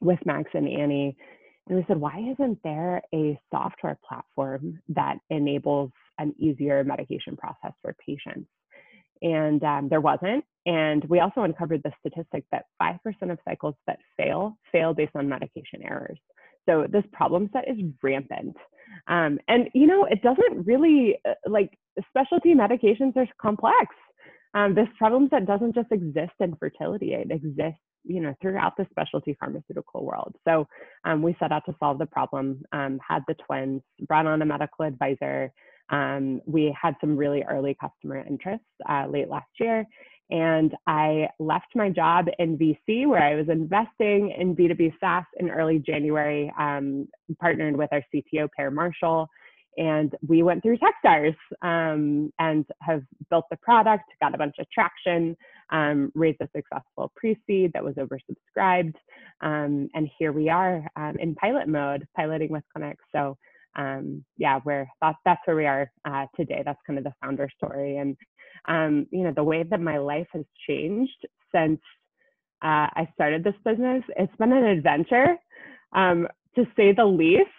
with 0.00 0.18
Max 0.26 0.50
and 0.52 0.68
Annie, 0.68 1.16
and 1.68 1.78
we 1.78 1.84
said, 1.88 1.98
why 1.98 2.18
isn't 2.32 2.58
there 2.62 3.02
a 3.14 3.38
software 3.50 3.98
platform 4.06 4.80
that 4.90 5.16
enables 5.30 5.90
an 6.18 6.34
easier 6.38 6.84
medication 6.84 7.36
process 7.36 7.72
for 7.82 7.96
patients? 8.06 8.48
And 9.22 9.62
um, 9.64 9.88
there 9.88 10.00
wasn't. 10.00 10.44
And 10.66 11.04
we 11.04 11.20
also 11.20 11.42
uncovered 11.42 11.82
the 11.84 11.92
statistic 12.00 12.44
that 12.52 12.66
5% 12.82 12.98
of 13.30 13.38
cycles 13.48 13.74
that 13.86 13.98
fail 14.16 14.58
fail 14.72 14.92
based 14.92 15.12
on 15.14 15.28
medication 15.28 15.82
errors. 15.82 16.18
So 16.68 16.86
this 16.90 17.04
problem 17.12 17.48
set 17.52 17.68
is 17.68 17.78
rampant. 18.02 18.56
Um, 19.06 19.38
and, 19.48 19.68
you 19.72 19.86
know, 19.86 20.04
it 20.04 20.22
doesn't 20.22 20.66
really, 20.66 21.18
uh, 21.26 21.34
like, 21.46 21.70
specialty 22.08 22.54
medications 22.54 23.16
are 23.16 23.26
complex. 23.40 23.94
Um, 24.54 24.74
this 24.74 24.88
problem 24.98 25.28
set 25.30 25.46
doesn't 25.46 25.74
just 25.74 25.92
exist 25.92 26.32
in 26.40 26.56
fertility, 26.56 27.14
it 27.14 27.30
exists 27.30 27.80
you 28.08 28.20
know 28.20 28.34
throughout 28.40 28.76
the 28.76 28.86
specialty 28.90 29.36
pharmaceutical 29.38 30.04
world 30.04 30.34
so 30.46 30.66
um, 31.04 31.22
we 31.22 31.36
set 31.38 31.52
out 31.52 31.64
to 31.66 31.74
solve 31.80 31.98
the 31.98 32.06
problem 32.06 32.62
um, 32.72 32.98
had 33.06 33.22
the 33.26 33.34
twins 33.34 33.82
brought 34.06 34.26
on 34.26 34.42
a 34.42 34.46
medical 34.46 34.84
advisor 34.84 35.52
um, 35.90 36.40
we 36.46 36.74
had 36.80 36.94
some 37.00 37.16
really 37.16 37.42
early 37.42 37.76
customer 37.80 38.24
interest 38.26 38.62
uh, 38.88 39.06
late 39.08 39.28
last 39.28 39.50
year 39.58 39.84
and 40.30 40.74
i 40.86 41.28
left 41.38 41.66
my 41.74 41.88
job 41.88 42.26
in 42.38 42.58
vc 42.58 43.06
where 43.06 43.22
i 43.22 43.34
was 43.34 43.48
investing 43.48 44.34
in 44.38 44.56
b2b 44.56 44.92
saas 45.00 45.24
in 45.38 45.50
early 45.50 45.78
january 45.78 46.52
um, 46.58 47.06
partnered 47.40 47.76
with 47.76 47.88
our 47.92 48.02
cto 48.14 48.48
per 48.56 48.70
marshall 48.70 49.28
and 49.76 50.14
we 50.26 50.42
went 50.42 50.62
through 50.62 50.78
Techstars 50.78 51.36
um, 51.62 52.32
and 52.38 52.64
have 52.80 53.02
built 53.30 53.44
the 53.50 53.56
product, 53.58 54.04
got 54.22 54.34
a 54.34 54.38
bunch 54.38 54.54
of 54.58 54.66
traction, 54.70 55.36
um, 55.70 56.10
raised 56.14 56.40
a 56.40 56.48
successful 56.54 57.12
pre-seed 57.14 57.72
that 57.74 57.84
was 57.84 57.94
oversubscribed, 57.96 58.94
um, 59.42 59.88
and 59.94 60.08
here 60.18 60.32
we 60.32 60.48
are 60.48 60.86
um, 60.96 61.16
in 61.18 61.34
pilot 61.34 61.68
mode, 61.68 62.06
piloting 62.16 62.50
with 62.50 62.62
clinics. 62.72 63.04
So 63.14 63.36
um, 63.76 64.24
yeah, 64.38 64.60
we're 64.64 64.86
that's 65.02 65.18
that's 65.24 65.40
where 65.44 65.56
we 65.56 65.66
are 65.66 65.90
uh, 66.06 66.26
today. 66.34 66.62
That's 66.64 66.78
kind 66.86 66.98
of 66.98 67.04
the 67.04 67.12
founder 67.22 67.50
story, 67.56 67.98
and 67.98 68.16
um, 68.68 69.06
you 69.10 69.24
know 69.24 69.32
the 69.34 69.44
way 69.44 69.62
that 69.62 69.80
my 69.80 69.98
life 69.98 70.28
has 70.32 70.44
changed 70.68 71.26
since 71.54 71.80
uh, 72.62 72.88
I 72.94 73.08
started 73.14 73.44
this 73.44 73.54
business. 73.64 74.02
It's 74.16 74.34
been 74.36 74.52
an 74.52 74.64
adventure, 74.64 75.36
to 75.94 76.64
say 76.76 76.92
the 76.92 77.04
least 77.04 77.50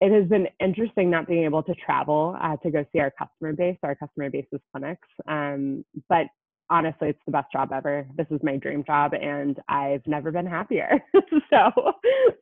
it 0.00 0.12
has 0.12 0.28
been 0.28 0.46
interesting 0.60 1.10
not 1.10 1.26
being 1.26 1.44
able 1.44 1.62
to 1.62 1.74
travel 1.74 2.36
uh, 2.40 2.56
to 2.56 2.70
go 2.70 2.84
see 2.92 2.98
our 2.98 3.10
customer 3.10 3.52
base. 3.54 3.78
Our 3.82 3.94
customer 3.94 4.28
base 4.30 4.46
is 4.52 4.60
clinics. 4.72 5.08
Um, 5.26 5.84
but 6.08 6.26
honestly, 6.68 7.08
it's 7.10 7.20
the 7.24 7.32
best 7.32 7.50
job 7.50 7.72
ever. 7.72 8.06
This 8.14 8.26
is 8.30 8.40
my 8.42 8.56
dream 8.58 8.84
job, 8.84 9.14
and 9.14 9.58
I've 9.68 10.06
never 10.06 10.30
been 10.30 10.46
happier. 10.46 11.00
so 11.50 11.92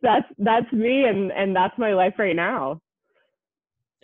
that's 0.03 0.27
that's 0.39 0.73
me, 0.73 1.05
and 1.05 1.31
and 1.31 1.55
that's 1.55 1.79
my 1.79 1.95
life 1.95 2.15
right 2.19 2.35
now. 2.35 2.81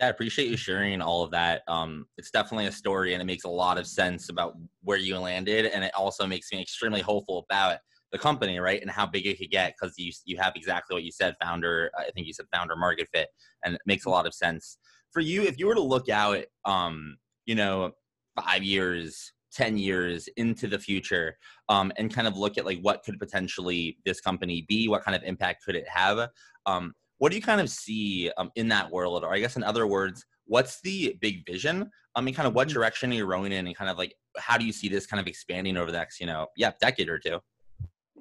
I 0.01 0.07
appreciate 0.07 0.49
you 0.49 0.57
sharing 0.57 0.99
all 1.01 1.21
of 1.23 1.31
that. 1.31 1.61
Um, 1.67 2.05
it's 2.17 2.31
definitely 2.31 2.65
a 2.65 2.71
story, 2.71 3.13
and 3.13 3.21
it 3.21 3.25
makes 3.25 3.43
a 3.43 3.49
lot 3.49 3.77
of 3.77 3.85
sense 3.85 4.29
about 4.29 4.55
where 4.81 4.97
you 4.97 5.17
landed, 5.19 5.67
and 5.67 5.83
it 5.83 5.93
also 5.95 6.25
makes 6.25 6.51
me 6.51 6.59
extremely 6.61 7.01
hopeful 7.01 7.45
about 7.49 7.77
the 8.11 8.17
company, 8.17 8.59
right, 8.59 8.81
and 8.81 8.89
how 8.89 9.05
big 9.05 9.25
it 9.27 9.37
could 9.37 9.51
get 9.51 9.75
because 9.79 9.95
you 9.97 10.11
you 10.25 10.37
have 10.37 10.53
exactly 10.55 10.95
what 10.95 11.03
you 11.03 11.11
said, 11.11 11.35
founder. 11.41 11.91
I 11.97 12.09
think 12.11 12.27
you 12.27 12.33
said 12.33 12.47
founder 12.51 12.75
market 12.75 13.07
fit, 13.13 13.29
and 13.63 13.75
it 13.75 13.81
makes 13.85 14.05
a 14.05 14.09
lot 14.09 14.25
of 14.25 14.33
sense 14.33 14.77
for 15.11 15.19
you. 15.19 15.43
If 15.43 15.59
you 15.59 15.67
were 15.67 15.75
to 15.75 15.81
look 15.81 16.09
out, 16.09 16.43
um, 16.65 17.17
you 17.45 17.55
know, 17.55 17.91
five 18.39 18.63
years, 18.63 19.33
ten 19.53 19.77
years 19.77 20.27
into 20.35 20.67
the 20.67 20.79
future, 20.79 21.37
um, 21.69 21.91
and 21.97 22.13
kind 22.13 22.27
of 22.27 22.37
look 22.37 22.57
at 22.57 22.65
like 22.65 22.79
what 22.81 23.03
could 23.03 23.19
potentially 23.19 23.97
this 24.05 24.19
company 24.19 24.65
be, 24.67 24.87
what 24.87 25.03
kind 25.03 25.15
of 25.15 25.23
impact 25.23 25.63
could 25.63 25.75
it 25.75 25.87
have? 25.87 26.27
Um, 26.65 26.93
what 27.21 27.29
do 27.29 27.35
you 27.35 27.41
kind 27.43 27.61
of 27.61 27.69
see 27.69 28.31
um, 28.37 28.49
in 28.55 28.67
that 28.69 28.89
world, 28.89 29.23
or 29.23 29.31
I 29.31 29.37
guess 29.37 29.55
in 29.55 29.63
other 29.63 29.85
words, 29.85 30.25
what's 30.45 30.81
the 30.81 31.15
big 31.21 31.45
vision? 31.45 31.91
I 32.15 32.21
mean, 32.21 32.33
kind 32.33 32.47
of 32.47 32.55
what 32.55 32.67
mm-hmm. 32.67 32.73
direction 32.73 33.11
are 33.11 33.13
you 33.13 33.27
rowing 33.27 33.51
in, 33.51 33.67
and 33.67 33.75
kind 33.75 33.91
of 33.91 33.97
like 33.99 34.15
how 34.39 34.57
do 34.57 34.65
you 34.65 34.71
see 34.71 34.89
this 34.89 35.05
kind 35.05 35.21
of 35.21 35.27
expanding 35.27 35.77
over 35.77 35.91
the 35.91 35.99
next, 35.99 36.19
you 36.19 36.25
know, 36.25 36.47
yeah, 36.57 36.71
decade 36.81 37.09
or 37.09 37.19
two? 37.19 37.37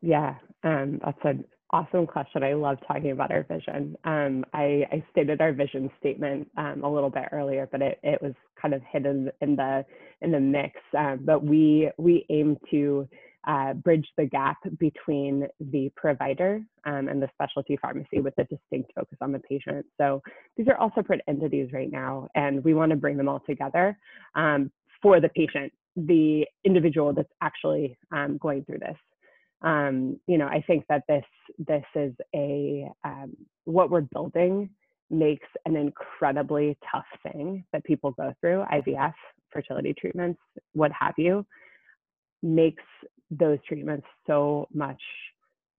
Yeah, 0.02 0.34
um, 0.64 1.00
that's 1.02 1.18
an 1.24 1.44
awesome 1.70 2.06
question. 2.06 2.42
I 2.42 2.52
love 2.52 2.76
talking 2.86 3.12
about 3.12 3.32
our 3.32 3.44
vision. 3.44 3.96
Um, 4.04 4.44
I, 4.52 4.84
I, 4.92 5.02
stated 5.10 5.40
our 5.40 5.54
vision 5.54 5.90
statement 5.98 6.50
um, 6.58 6.82
a 6.84 6.92
little 6.92 7.08
bit 7.08 7.24
earlier, 7.32 7.66
but 7.72 7.80
it, 7.80 8.00
it 8.02 8.20
was 8.20 8.34
kind 8.60 8.74
of 8.74 8.82
hidden 8.92 9.30
in 9.40 9.56
the 9.56 9.82
in 10.20 10.30
the 10.30 10.40
mix. 10.40 10.78
Um, 10.98 11.20
but 11.24 11.42
we 11.42 11.90
we 11.96 12.26
aim 12.28 12.58
to 12.70 13.08
uh, 13.46 13.72
bridge 13.74 14.06
the 14.16 14.26
gap 14.26 14.58
between 14.78 15.46
the 15.60 15.90
provider 15.96 16.62
um, 16.84 17.08
and 17.08 17.22
the 17.22 17.28
specialty 17.34 17.78
pharmacy 17.80 18.20
with 18.20 18.34
a 18.38 18.44
distinct 18.44 18.92
focus 18.94 19.18
on 19.20 19.32
the 19.32 19.38
patient. 19.38 19.86
So 19.98 20.22
these 20.56 20.68
are 20.68 20.76
all 20.76 20.92
separate 20.94 21.22
entities 21.28 21.70
right 21.72 21.90
now, 21.90 22.28
and 22.34 22.62
we 22.64 22.74
want 22.74 22.90
to 22.90 22.96
bring 22.96 23.16
them 23.16 23.28
all 23.28 23.42
together 23.48 23.96
um, 24.34 24.70
for 25.02 25.20
the 25.20 25.30
patient, 25.30 25.72
the 25.96 26.46
individual 26.64 27.12
that's 27.12 27.32
actually 27.40 27.96
going 28.38 28.64
through 28.64 28.78
this 28.78 28.96
um, 29.62 30.18
you 30.26 30.38
know, 30.38 30.46
I 30.46 30.62
think 30.66 30.84
that 30.88 31.02
this 31.08 31.24
this 31.58 31.84
is 31.94 32.14
a 32.34 32.90
um, 33.04 33.36
what 33.64 33.90
we're 33.90 34.00
building 34.00 34.70
makes 35.10 35.46
an 35.66 35.76
incredibly 35.76 36.78
tough 36.90 37.04
thing 37.22 37.64
that 37.72 37.84
people 37.84 38.12
go 38.12 38.32
through, 38.40 38.64
IVF, 38.72 39.12
fertility 39.50 39.94
treatments, 39.98 40.40
what 40.72 40.92
have 40.98 41.14
you, 41.18 41.44
makes 42.42 42.84
those 43.30 43.58
treatments 43.66 44.06
so 44.26 44.68
much 44.72 45.00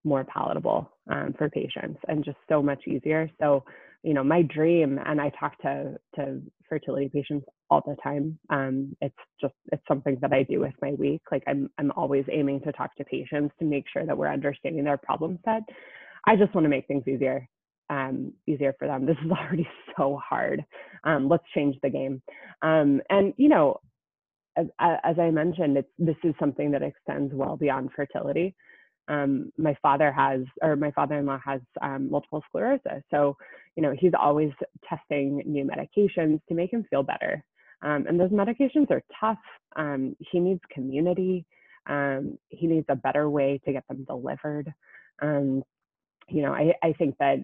more 0.04 0.24
palatable 0.24 0.90
um, 1.12 1.34
for 1.38 1.50
patients 1.50 2.00
and 2.08 2.24
just 2.26 2.38
so 2.50 2.62
much 2.62 2.82
easier. 2.88 3.30
So, 3.40 3.64
you 4.04 4.14
know, 4.14 4.24
my 4.24 4.42
dream, 4.44 5.00
and 5.06 5.22
I 5.22 5.30
talk 5.40 5.60
to 5.62 5.98
to 6.16 6.42
fertility 6.68 7.10
patients 7.14 7.46
all 7.70 7.84
the 7.86 7.96
time. 8.04 8.40
Um, 8.50 8.96
it's 9.02 9.16
just 9.40 9.54
it's 9.72 9.84
something 9.88 10.18
that 10.22 10.34
I 10.34 10.44
do 10.44 10.60
with 10.60 10.74
my 10.82 10.94
week. 10.94 11.22
Like 11.32 11.44
I'm 11.48 11.70
I'm 11.78 11.92
always 11.96 12.26
aiming 12.32 12.62
to 12.62 12.72
talk 12.72 12.96
to 12.96 13.04
patients 13.06 13.54
to 13.60 13.66
make 13.66 13.86
sure 13.92 14.06
that 14.06 14.18
we're 14.18 14.32
understanding 14.32 14.84
their 14.84 14.98
problem 14.98 15.38
set. 15.46 15.64
I 16.26 16.36
just 16.36 16.54
want 16.56 16.66
to 16.66 16.70
make 16.70 16.88
things 16.88 17.08
easier, 17.08 17.48
um, 17.90 18.34
easier 18.48 18.74
for 18.80 18.88
them. 18.88 19.06
This 19.08 19.18
is 19.24 19.32
already 19.32 19.68
so 19.98 20.20
hard. 20.28 20.64
Um, 21.04 21.30
let's 21.30 21.44
change 21.56 21.76
the 21.84 21.90
game. 21.90 22.22
Um, 22.64 23.02
and 23.10 23.34
you 23.38 23.50
know, 23.50 23.80
as, 24.58 25.20
I 25.20 25.30
mentioned, 25.32 25.78
it's 25.78 25.90
this 25.98 26.16
is 26.24 26.34
something 26.40 26.72
that 26.72 26.84
extends 26.84 27.34
well 27.34 27.58
beyond 27.58 27.92
fertility. 27.96 28.56
Um, 29.08 29.52
my 29.58 29.76
father 29.82 30.12
has, 30.12 30.42
or 30.62 30.76
my 30.76 30.92
father-in-law 30.92 31.40
has 31.44 31.62
um, 31.82 32.10
multiple 32.10 32.44
sclerosis. 32.48 33.04
So, 33.10 33.36
you 33.76 33.84
know, 33.84 33.94
he's 33.98 34.14
always 34.18 34.52
testing 34.88 35.42
new 35.46 35.66
medications 35.66 36.40
to 36.48 36.56
make 36.56 36.72
him 36.72 36.86
feel 36.90 37.04
better. 37.04 37.44
Um, 37.82 38.06
and 38.08 38.20
those 38.20 38.30
medications 38.30 38.92
are 38.92 39.02
tough. 39.20 39.40
Um, 39.76 40.16
he 40.20 40.40
needs 40.40 40.62
community. 40.72 41.46
Um, 41.88 42.38
he 42.50 42.68
needs 42.68 42.86
a 42.90 42.96
better 42.96 43.30
way 43.30 43.60
to 43.66 43.74
get 43.74 43.88
them 43.88 44.06
delivered. 44.06 44.72
Um, 45.22 45.64
you 46.30 46.44
know, 46.44 46.54
I, 46.54 46.74
I 46.84 46.94
think 46.94 47.16
that 47.20 47.40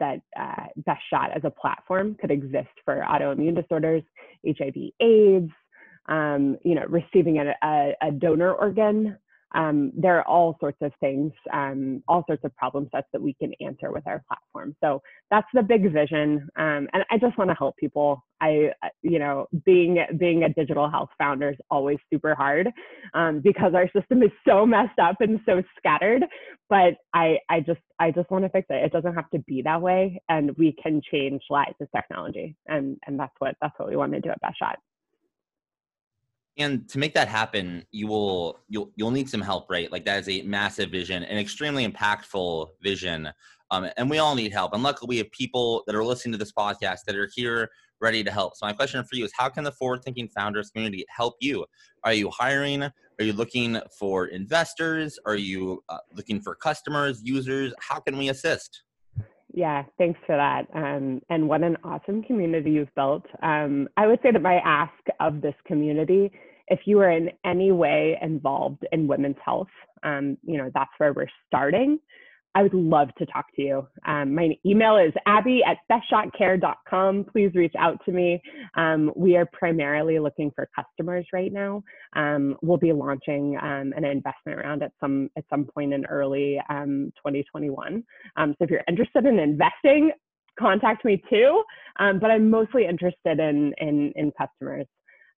that 0.00 0.20
uh, 0.38 0.64
Best 0.78 1.02
Shot 1.10 1.30
as 1.36 1.42
a 1.44 1.50
platform 1.50 2.16
could 2.20 2.30
exist 2.30 2.68
for 2.84 3.04
autoimmune 3.08 3.54
disorders, 3.54 4.02
HIV/AIDS. 4.44 5.50
Um, 6.10 6.58
you 6.64 6.74
know, 6.74 6.84
receiving 6.88 7.38
a, 7.38 7.54
a, 7.62 7.94
a 8.02 8.10
donor 8.12 8.52
organ 8.52 9.16
um, 9.54 9.92
there 9.96 10.16
are 10.18 10.28
all 10.28 10.56
sorts 10.60 10.78
of 10.80 10.92
things, 11.00 11.32
um, 11.52 12.02
all 12.06 12.24
sorts 12.26 12.44
of 12.44 12.54
problem 12.54 12.88
sets 12.94 13.08
that 13.12 13.20
we 13.20 13.34
can 13.34 13.52
answer 13.60 13.90
with 13.90 14.06
our 14.06 14.22
platform. 14.28 14.76
So 14.82 15.02
that's 15.30 15.46
the 15.54 15.62
big 15.62 15.92
vision. 15.92 16.48
Um, 16.56 16.88
and 16.92 17.04
I 17.10 17.18
just 17.20 17.36
want 17.36 17.50
to 17.50 17.56
help 17.56 17.76
people. 17.76 18.24
I, 18.40 18.70
you 19.02 19.18
know, 19.18 19.46
being 19.64 19.98
being 20.16 20.44
a 20.44 20.48
digital 20.48 20.88
health 20.88 21.10
founder 21.18 21.50
is 21.50 21.58
always 21.70 21.98
super 22.12 22.34
hard 22.34 22.70
um, 23.12 23.40
because 23.40 23.74
our 23.74 23.90
system 23.90 24.22
is 24.22 24.30
so 24.46 24.64
messed 24.64 24.98
up 24.98 25.16
and 25.20 25.40
so 25.44 25.62
scattered. 25.76 26.24
But 26.68 26.94
I, 27.12 27.38
I 27.48 27.60
just, 27.60 27.80
I 27.98 28.12
just 28.12 28.30
want 28.30 28.44
to 28.44 28.48
fix 28.50 28.66
it. 28.70 28.84
It 28.84 28.92
doesn't 28.92 29.14
have 29.14 29.28
to 29.30 29.40
be 29.40 29.62
that 29.62 29.82
way, 29.82 30.22
and 30.28 30.56
we 30.56 30.74
can 30.80 31.02
change 31.10 31.42
lives 31.50 31.74
with 31.80 31.90
technology. 31.94 32.56
And 32.66 32.96
and 33.06 33.18
that's 33.18 33.34
what 33.40 33.56
that's 33.60 33.78
what 33.78 33.88
we 33.88 33.96
want 33.96 34.12
to 34.12 34.20
do 34.20 34.30
at 34.30 34.40
Best 34.40 34.58
Shot 34.58 34.78
and 36.62 36.88
to 36.88 36.98
make 36.98 37.14
that 37.14 37.28
happen 37.28 37.84
you 37.90 38.06
will 38.06 38.58
you'll 38.68 38.90
you'll 38.96 39.10
need 39.10 39.28
some 39.28 39.40
help 39.40 39.70
right 39.70 39.90
like 39.92 40.04
that 40.04 40.18
is 40.20 40.28
a 40.28 40.42
massive 40.42 40.90
vision 40.90 41.22
an 41.24 41.38
extremely 41.38 41.86
impactful 41.86 42.68
vision 42.82 43.30
Um, 43.70 43.88
and 43.96 44.10
we 44.10 44.18
all 44.18 44.34
need 44.34 44.52
help. 44.52 44.74
And 44.74 44.82
luckily, 44.82 45.08
we 45.08 45.18
have 45.18 45.30
people 45.30 45.84
that 45.86 45.94
are 45.94 46.04
listening 46.04 46.32
to 46.32 46.38
this 46.38 46.52
podcast 46.52 47.04
that 47.06 47.14
are 47.14 47.30
here 47.34 47.70
ready 48.00 48.24
to 48.24 48.30
help. 48.30 48.56
So, 48.56 48.66
my 48.66 48.72
question 48.72 49.02
for 49.04 49.14
you 49.14 49.24
is 49.24 49.32
how 49.38 49.48
can 49.48 49.64
the 49.64 49.72
forward 49.72 50.02
thinking 50.02 50.28
founders 50.28 50.70
community 50.70 51.04
help 51.08 51.36
you? 51.40 51.66
Are 52.02 52.12
you 52.12 52.30
hiring? 52.30 52.82
Are 52.82 53.24
you 53.24 53.32
looking 53.32 53.78
for 53.98 54.26
investors? 54.26 55.18
Are 55.26 55.36
you 55.36 55.84
uh, 55.88 55.98
looking 56.14 56.40
for 56.40 56.54
customers, 56.54 57.20
users? 57.22 57.72
How 57.78 58.00
can 58.00 58.16
we 58.16 58.28
assist? 58.30 58.82
Yeah, 59.52 59.84
thanks 59.98 60.18
for 60.26 60.36
that. 60.36 60.66
Um, 60.74 61.20
and 61.28 61.48
what 61.48 61.62
an 61.62 61.76
awesome 61.84 62.22
community 62.22 62.70
you've 62.70 62.94
built. 62.94 63.26
Um, 63.42 63.88
I 63.96 64.06
would 64.06 64.20
say 64.22 64.30
that 64.30 64.42
my 64.42 64.60
ask 64.64 64.92
of 65.18 65.42
this 65.42 65.56
community, 65.66 66.30
if 66.70 66.80
you 66.86 67.00
are 67.00 67.10
in 67.10 67.30
any 67.44 67.72
way 67.72 68.18
involved 68.22 68.86
in 68.92 69.06
women's 69.06 69.36
health, 69.44 69.68
um, 70.02 70.38
you 70.42 70.56
know, 70.56 70.70
that's 70.74 70.90
where 70.98 71.12
we're 71.12 71.26
starting. 71.46 71.98
I 72.54 72.62
would 72.62 72.74
love 72.74 73.10
to 73.18 73.26
talk 73.26 73.46
to 73.56 73.62
you. 73.62 73.86
Um, 74.06 74.34
my 74.34 74.56
email 74.66 74.96
is 74.96 75.12
abby 75.26 75.62
at 75.64 75.78
bestshotcare.com. 75.90 77.26
Please 77.32 77.52
reach 77.54 77.74
out 77.78 78.04
to 78.04 78.12
me. 78.12 78.42
Um, 78.76 79.12
we 79.14 79.36
are 79.36 79.46
primarily 79.52 80.18
looking 80.18 80.50
for 80.56 80.68
customers 80.74 81.26
right 81.32 81.52
now. 81.52 81.84
Um, 82.16 82.56
we'll 82.60 82.76
be 82.76 82.92
launching 82.92 83.56
um, 83.62 83.92
an 83.96 84.04
investment 84.04 84.58
round 84.58 84.82
at 84.82 84.92
some 85.00 85.30
at 85.36 85.44
some 85.48 85.64
point 85.64 85.92
in 85.94 86.04
early 86.06 86.60
um, 86.68 87.12
2021. 87.18 88.02
Um, 88.36 88.54
so 88.58 88.64
if 88.64 88.70
you're 88.70 88.82
interested 88.88 89.26
in 89.26 89.38
investing, 89.38 90.10
contact 90.58 91.04
me 91.04 91.22
too. 91.30 91.62
but 91.98 92.32
I'm 92.32 92.50
mostly 92.50 92.84
interested 92.84 93.38
in 93.38 93.72
in, 93.78 94.12
in 94.16 94.32
customers 94.32 94.86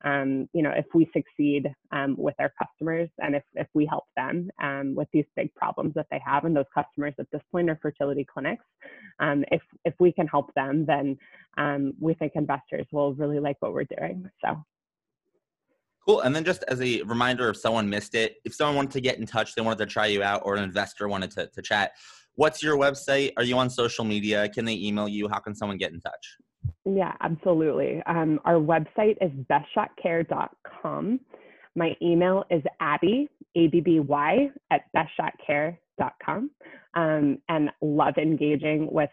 um, 0.05 0.49
you 0.53 0.63
know, 0.63 0.73
if 0.77 0.87
we 0.95 1.11
succeed 1.13 1.73
um, 1.93 2.17
with 2.19 2.35
our 2.39 2.53
customers 2.61 3.09
and 3.23 3.35
if, 3.35 3.43
if 3.55 3.67
we 3.75 3.87
help 3.87 4.05
them 4.17 4.51
um, 4.63 4.95
with 4.95 5.09
these 5.13 5.25
big 5.37 5.55
problems 5.55 5.95
that 5.95 6.07
they 6.11 6.21
have, 6.25 6.45
and 6.45 6.57
those 6.57 6.65
customers 6.75 7.15
at 7.19 7.27
this 7.33 7.43
point 7.51 7.71
are 7.71 7.79
fertility 7.81 8.27
clinics, 8.33 8.65
um, 9.21 9.45
if, 9.51 9.63
if 9.85 9.95
we 10.01 10.13
can 10.13 10.27
help 10.27 10.53
them, 10.55 10.85
then 10.87 11.17
um, 11.59 11.93
we 12.01 12.15
think 12.15 12.33
investors 12.35 12.87
will 12.93 13.15
really 13.15 13.39
like 13.39 13.57
what 13.61 13.73
we're 13.73 13.85
doing. 13.85 14.29
So. 14.45 14.63
Cool. 16.07 16.21
And 16.21 16.35
then 16.35 16.45
just 16.45 16.65
as 16.67 16.81
a 16.81 17.03
reminder, 17.03 17.49
if 17.49 17.57
someone 17.57 17.89
missed 17.89 18.17
it, 18.17 18.37
if 18.45 18.55
someone 18.55 18.75
wanted 18.75 18.93
to 18.93 19.01
get 19.01 19.19
in 19.19 19.27
touch, 19.27 19.55
they 19.55 19.63
wanted 19.63 19.79
to 19.79 19.87
try 19.87 20.07
you 20.07 20.23
out, 20.23 20.43
or 20.45 20.57
an 20.57 20.65
investor 20.65 21.09
wanted 21.09 21.31
to, 21.33 21.47
to 21.47 21.63
chat, 21.63 21.93
what's 22.35 22.61
your 22.61 22.77
website? 22.77 23.33
Are 23.37 23.45
you 23.45 23.57
on 23.57 23.71
social 23.71 24.05
media? 24.05 24.49
Can 24.49 24.65
they 24.65 24.75
email 24.75 25.09
you? 25.09 25.29
How 25.29 25.39
can 25.39 25.55
someone 25.55 25.77
get 25.77 25.93
in 25.93 26.01
touch? 26.01 26.37
Yeah, 26.85 27.13
absolutely. 27.21 28.03
Um, 28.07 28.41
our 28.45 28.55
website 28.55 29.17
is 29.21 29.31
bestshotcare.com. 29.51 31.21
My 31.75 31.97
email 32.03 32.45
is 32.51 32.63
Abby, 32.81 33.29
A-B-B-Y, 33.57 34.51
at 34.71 34.83
bestshotcare.com. 34.97 36.51
Um, 36.95 37.39
and 37.49 37.71
love 37.81 38.15
engaging 38.19 38.89
with 38.91 39.11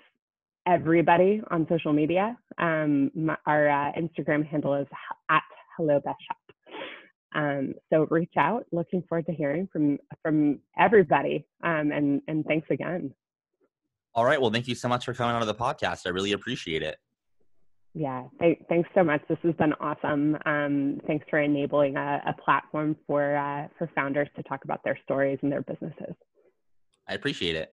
everybody 0.68 1.42
on 1.52 1.66
social 1.70 1.94
media. 1.94 2.38
Um, 2.58 3.12
my, 3.16 3.38
our 3.46 3.70
uh, 3.70 3.92
Instagram 3.94 4.46
handle 4.46 4.76
is 4.76 4.88
at 5.30 5.44
Hello. 5.78 6.02
Um, 7.36 7.74
so 7.90 8.08
reach 8.10 8.34
out. 8.38 8.66
Looking 8.72 9.04
forward 9.08 9.26
to 9.28 9.32
hearing 9.32 9.70
from 9.72 9.98
from 10.22 10.60
everybody. 10.78 11.46
Um, 11.64 11.92
and 11.92 12.22
and 12.28 12.44
thanks 12.46 12.68
again. 12.70 13.14
All 14.14 14.26
right. 14.26 14.42
Well, 14.42 14.52
thank 14.52 14.68
you 14.68 14.76
so 14.76 14.90
much 14.90 15.06
for 15.06 15.14
coming 15.14 15.36
on 15.36 15.42
to 15.42 15.46
the 15.46 15.56
podcast. 15.56 16.06
I 16.06 16.10
really 16.10 16.34
appreciate 16.34 16.84
it. 16.84 16.98
Yeah, 17.94 18.26
th- 18.40 18.60
thanks 18.70 18.90
so 18.94 19.04
much. 19.04 19.22
This 19.28 19.40
has 19.44 19.56
been 19.56 19.74
awesome. 19.74 20.38
Um, 20.46 21.02
thanks 21.08 21.26
for 21.30 21.40
enabling 21.40 21.98
a, 21.98 22.22
a 22.28 22.34
platform 22.44 22.96
for 23.08 23.36
uh, 23.36 23.68
for 23.78 23.90
founders 23.96 24.30
to 24.36 24.44
talk 24.44 24.64
about 24.64 24.84
their 24.84 24.98
stories 25.04 25.40
and 25.42 25.52
their 25.52 25.64
businesses. 25.64 26.16
I 27.08 27.16
appreciate 27.16 27.56
it. 27.56 27.68